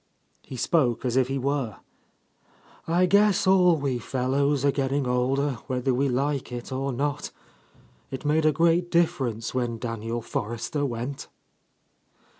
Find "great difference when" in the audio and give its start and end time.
8.51-9.77